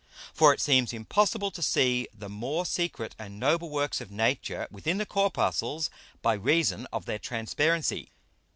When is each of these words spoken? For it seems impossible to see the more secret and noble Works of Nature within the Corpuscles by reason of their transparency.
For 0.33 0.51
it 0.51 0.59
seems 0.59 0.93
impossible 0.93 1.51
to 1.51 1.61
see 1.61 2.07
the 2.11 2.27
more 2.27 2.65
secret 2.65 3.15
and 3.19 3.39
noble 3.39 3.69
Works 3.69 4.01
of 4.01 4.09
Nature 4.09 4.67
within 4.71 4.97
the 4.97 5.05
Corpuscles 5.05 5.91
by 6.23 6.33
reason 6.33 6.87
of 6.91 7.05
their 7.05 7.19
transparency. 7.19 8.09